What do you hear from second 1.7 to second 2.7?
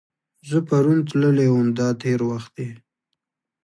دا تېر وخت دی.